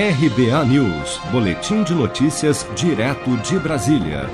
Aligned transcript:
RBA 0.00 0.64
News, 0.66 1.18
Boletim 1.32 1.82
de 1.82 1.92
Notícias, 1.92 2.64
direto 2.76 3.36
de 3.38 3.58
Brasília. 3.58 4.30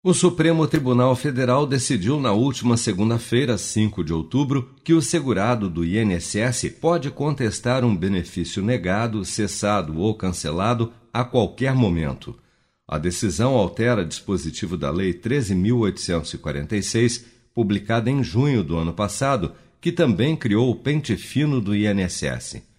O 0.00 0.14
Supremo 0.14 0.64
Tribunal 0.64 1.16
Federal 1.16 1.66
decidiu 1.66 2.20
na 2.20 2.30
última 2.30 2.76
segunda-feira, 2.76 3.58
5 3.58 4.04
de 4.04 4.12
outubro, 4.12 4.72
que 4.84 4.94
o 4.94 5.02
segurado 5.02 5.68
do 5.68 5.84
INSS 5.84 6.68
pode 6.80 7.10
contestar 7.10 7.84
um 7.84 7.96
benefício 7.96 8.62
negado, 8.62 9.24
cessado 9.24 9.98
ou 9.98 10.14
cancelado 10.14 10.92
a 11.12 11.24
qualquer 11.24 11.74
momento. 11.74 12.38
A 12.86 12.96
decisão 12.96 13.56
altera 13.56 14.04
dispositivo 14.04 14.76
da 14.76 14.92
Lei 14.92 15.12
13.846, 15.12 17.24
publicada 17.52 18.08
em 18.08 18.22
junho 18.22 18.62
do 18.62 18.76
ano 18.76 18.92
passado, 18.92 19.50
que 19.80 19.90
também 19.90 20.36
criou 20.36 20.70
o 20.70 20.76
pente 20.76 21.16
fino 21.16 21.60
do 21.60 21.74
INSS. 21.74 22.69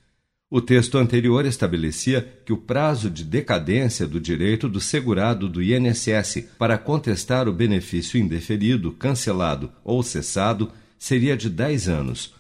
O 0.53 0.59
texto 0.59 0.97
anterior 0.97 1.45
estabelecia 1.45 2.27
que 2.45 2.51
o 2.51 2.57
prazo 2.57 3.09
de 3.09 3.23
decadência 3.23 4.05
do 4.05 4.19
direito 4.19 4.67
do 4.67 4.81
segurado 4.81 5.47
do 5.47 5.63
INSS 5.63 6.43
para 6.59 6.77
contestar 6.77 7.47
o 7.47 7.53
benefício 7.53 8.19
indeferido, 8.19 8.91
cancelado 8.91 9.71
ou 9.81 10.03
cessado 10.03 10.69
seria 10.99 11.37
de 11.37 11.49
10 11.49 11.87
anos. 11.87 12.33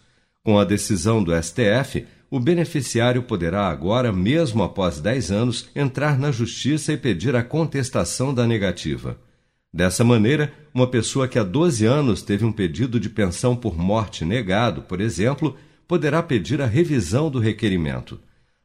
Com 0.43 0.59
a 0.59 0.65
decisão 0.65 1.23
do 1.23 1.31
STF, 1.41 2.05
o 2.29 2.37
beneficiário 2.37 3.23
poderá 3.23 3.69
agora, 3.69 4.11
mesmo 4.11 4.61
após 4.61 4.99
10 4.99 5.31
anos, 5.31 5.69
entrar 5.73 6.19
na 6.19 6.33
justiça 6.33 6.91
e 6.91 6.97
pedir 6.97 7.33
a 7.33 7.41
contestação 7.41 8.33
da 8.33 8.45
negativa. 8.45 9.17
Dessa 9.73 10.03
maneira, 10.03 10.51
uma 10.73 10.87
pessoa 10.87 11.29
que 11.29 11.39
há 11.39 11.43
12 11.43 11.85
anos 11.85 12.21
teve 12.21 12.43
um 12.43 12.51
pedido 12.51 12.99
de 12.99 13.09
pensão 13.09 13.55
por 13.55 13.77
morte 13.77 14.25
negado, 14.25 14.81
por 14.81 14.99
exemplo, 14.99 15.55
poderá 15.91 16.23
pedir 16.23 16.61
a 16.61 16.65
revisão 16.65 17.29
do 17.29 17.37
requerimento. 17.37 18.17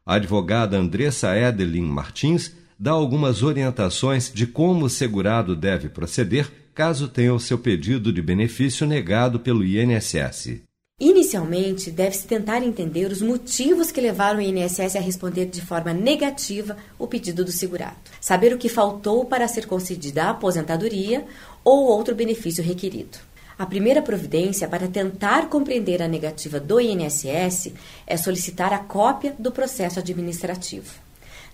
A 0.07 0.15
advogada 0.15 0.79
Andressa 0.79 1.37
Edelin 1.37 1.83
Martins 1.83 2.53
dá 2.79 2.93
algumas 2.93 3.43
orientações 3.43 4.31
de 4.33 4.47
como 4.47 4.85
o 4.85 4.89
segurado 4.89 5.57
deve 5.57 5.89
proceder 5.89 6.49
caso 6.73 7.09
tenha 7.09 7.35
o 7.35 7.41
seu 7.41 7.59
pedido 7.59 8.13
de 8.13 8.23
benefício 8.23 8.87
negado 8.87 9.41
pelo 9.41 9.65
INSS. 9.65 10.61
Inicialmente, 11.01 11.91
deve-se 11.91 12.29
tentar 12.29 12.63
entender 12.63 13.11
os 13.11 13.21
motivos 13.21 13.91
que 13.91 14.01
levaram 14.01 14.39
o 14.39 14.43
INSS 14.43 14.95
a 14.95 15.01
responder 15.01 15.47
de 15.47 15.61
forma 15.61 15.93
negativa 15.93 16.77
o 16.97 17.09
pedido 17.09 17.45
do 17.45 17.51
segurado. 17.51 17.97
Saber 18.21 18.55
o 18.55 18.59
que 18.59 18.69
faltou 18.69 19.25
para 19.25 19.49
ser 19.49 19.67
concedida 19.67 20.27
a 20.27 20.31
aposentadoria 20.31 21.27
ou 21.65 21.87
outro 21.87 22.15
benefício 22.15 22.63
requerido. 22.63 23.19
A 23.59 23.65
primeira 23.65 24.03
providência 24.03 24.69
para 24.69 24.87
tentar 24.87 25.49
compreender 25.49 26.03
a 26.03 26.09
negativa 26.09 26.61
do 26.61 26.79
INSS 26.79 27.73
é 28.07 28.17
solicitar 28.17 28.73
a 28.73 28.79
cópia 28.81 29.35
do 29.39 29.51
processo 29.51 29.99
administrativo. 29.99 31.06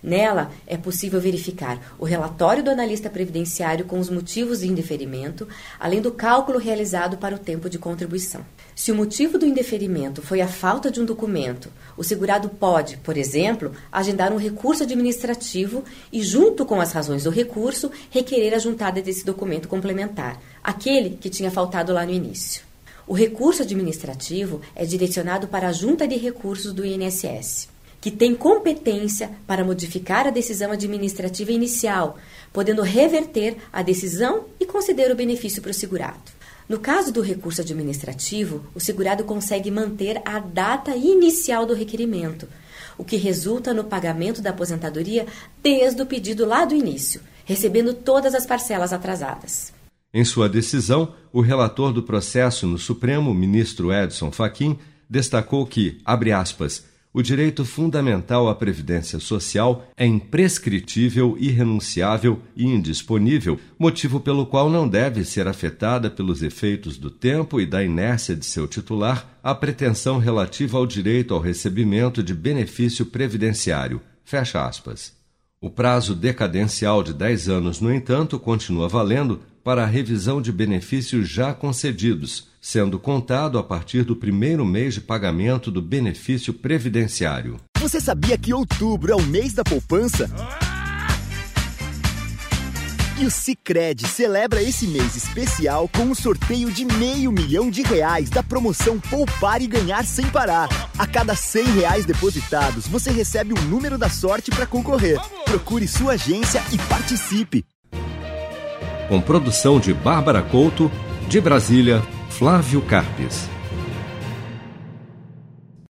Nela, 0.03 0.51
é 0.67 0.75
possível 0.75 1.21
verificar 1.21 1.95
o 1.97 2.03
relatório 2.03 2.61
do 2.61 2.69
analista 2.69 3.09
previdenciário 3.09 3.85
com 3.85 3.97
os 3.97 4.09
motivos 4.09 4.59
de 4.59 4.67
indeferimento, 4.67 5.47
além 5.79 6.01
do 6.01 6.11
cálculo 6.11 6.59
realizado 6.59 7.15
para 7.15 7.35
o 7.35 7.39
tempo 7.39 7.69
de 7.69 7.79
contribuição. 7.79 8.45
Se 8.75 8.91
o 8.91 8.95
motivo 8.95 9.37
do 9.37 9.45
indeferimento 9.45 10.21
foi 10.21 10.41
a 10.41 10.47
falta 10.47 10.91
de 10.91 10.99
um 10.99 11.05
documento, 11.05 11.71
o 11.95 12.03
segurado 12.03 12.49
pode, 12.49 12.97
por 12.97 13.15
exemplo, 13.15 13.71
agendar 13.89 14.33
um 14.33 14.37
recurso 14.37 14.83
administrativo 14.83 15.85
e, 16.11 16.21
junto 16.21 16.65
com 16.65 16.81
as 16.81 16.91
razões 16.91 17.23
do 17.23 17.29
recurso, 17.29 17.89
requerer 18.09 18.53
a 18.53 18.59
juntada 18.59 19.01
desse 19.01 19.25
documento 19.25 19.69
complementar, 19.69 20.37
aquele 20.61 21.11
que 21.11 21.29
tinha 21.29 21.49
faltado 21.49 21.93
lá 21.93 22.05
no 22.05 22.11
início. 22.11 22.61
O 23.07 23.13
recurso 23.13 23.63
administrativo 23.63 24.59
é 24.75 24.85
direcionado 24.85 25.47
para 25.47 25.69
a 25.69 25.73
Junta 25.73 26.05
de 26.05 26.17
Recursos 26.17 26.73
do 26.73 26.85
INSS 26.85 27.72
que 28.03 28.11
tem 28.11 28.35
competência 28.35 29.31
para 29.47 29.63
modificar 29.63 30.27
a 30.27 30.29
decisão 30.29 30.73
administrativa 30.73 31.53
inicial, 31.53 32.17
podendo 32.51 32.81
reverter 32.81 33.55
a 33.71 33.81
decisão 33.81 34.43
e 34.59 34.65
conceder 34.65 35.09
o 35.09 35.15
benefício 35.15 35.61
para 35.61 35.71
o 35.71 35.73
segurado. 35.73 36.19
No 36.67 36.79
caso 36.79 37.13
do 37.13 37.21
recurso 37.21 37.61
administrativo, 37.61 38.61
o 38.75 38.79
segurado 38.81 39.23
consegue 39.23 39.71
manter 39.71 40.21
a 40.25 40.39
data 40.39 40.93
inicial 40.97 41.65
do 41.65 41.73
requerimento, 41.73 42.45
o 42.97 43.05
que 43.05 43.15
resulta 43.15 43.73
no 43.73 43.85
pagamento 43.85 44.41
da 44.41 44.49
aposentadoria 44.49 45.25
desde 45.61 46.01
o 46.01 46.05
pedido 46.05 46.45
lá 46.45 46.65
do 46.65 46.75
início, 46.75 47.21
recebendo 47.45 47.93
todas 47.93 48.35
as 48.35 48.45
parcelas 48.45 48.91
atrasadas. 48.91 49.71
Em 50.13 50.25
sua 50.25 50.49
decisão, 50.49 51.15
o 51.31 51.39
relator 51.39 51.93
do 51.93 52.03
processo 52.03 52.67
no 52.67 52.77
Supremo, 52.77 53.33
ministro 53.33 53.93
Edson 53.93 54.29
Fachin, 54.29 54.77
destacou 55.09 55.65
que, 55.65 56.01
abre 56.03 56.33
aspas, 56.33 56.91
o 57.13 57.21
direito 57.21 57.63
fundamental 57.63 58.49
à 58.49 58.55
previdência 58.55 59.19
social 59.19 59.87
é 59.95 60.05
imprescritível, 60.05 61.37
irrenunciável 61.39 62.41
e 62.55 62.65
indisponível, 62.65 63.59
motivo 63.77 64.19
pelo 64.19 64.47
qual 64.47 64.67
não 64.67 64.87
deve 64.87 65.23
ser 65.23 65.47
afetada 65.47 66.09
pelos 66.09 66.41
efeitos 66.41 66.97
do 66.97 67.11
tempo 67.11 67.61
e 67.61 67.67
da 67.67 67.83
inércia 67.83 68.35
de 68.35 68.45
seu 68.45 68.67
titular 68.67 69.39
a 69.43 69.53
pretensão 69.53 70.17
relativa 70.17 70.77
ao 70.77 70.87
direito 70.87 71.35
ao 71.35 71.39
recebimento 71.39 72.23
de 72.23 72.33
benefício 72.33 73.05
previdenciário. 73.05 74.01
Fecha 74.23 74.65
aspas. 74.65 75.13
O 75.61 75.69
prazo 75.69 76.15
decadencial 76.15 77.03
de 77.03 77.13
10 77.13 77.47
anos, 77.47 77.79
no 77.79 77.93
entanto, 77.93 78.39
continua 78.39 78.89
valendo 78.89 79.39
para 79.63 79.83
a 79.83 79.87
revisão 79.87 80.41
de 80.41 80.51
benefícios 80.51 81.29
já 81.29 81.53
concedidos, 81.53 82.47
sendo 82.63 82.97
contado 82.97 83.59
a 83.59 83.63
partir 83.63 84.03
do 84.03 84.15
primeiro 84.15 84.65
mês 84.65 84.93
de 84.93 85.01
pagamento 85.01 85.69
do 85.69 85.81
benefício 85.81 86.53
previdenciário. 86.53 87.57
Você 87.77 87.99
sabia 87.99 88.37
que 88.37 88.53
outubro 88.53 89.11
é 89.11 89.15
o 89.15 89.21
mês 89.21 89.51
da 89.51 89.65
poupança? 89.65 90.29
E 93.19 93.25
o 93.25 93.29
Cicred 93.29 94.07
celebra 94.07 94.63
esse 94.63 94.87
mês 94.87 95.13
especial 95.17 95.89
com 95.89 96.03
um 96.03 96.15
sorteio 96.15 96.71
de 96.71 96.85
meio 96.85 97.33
milhão 97.33 97.69
de 97.69 97.81
reais 97.81 98.29
da 98.29 98.41
promoção 98.41 98.97
Poupar 98.97 99.61
e 99.61 99.67
Ganhar 99.67 100.05
Sem 100.05 100.25
Parar. 100.27 100.69
A 100.97 101.05
cada 101.05 101.35
cem 101.35 101.65
reais 101.65 102.05
depositados, 102.05 102.87
você 102.87 103.11
recebe 103.11 103.53
um 103.53 103.61
número 103.63 103.97
da 103.97 104.09
sorte 104.09 104.49
para 104.49 104.65
concorrer. 104.65 105.19
Procure 105.43 105.85
sua 105.85 106.13
agência 106.13 106.63
e 106.71 106.77
participe 106.87 107.65
com 109.09 109.21
produção 109.21 109.79
de 109.79 109.93
Bárbara 109.93 110.41
Couto, 110.41 110.89
de 111.27 111.39
Brasília, 111.39 112.01
Flávio 112.37 112.81
Carpes. 112.81 113.52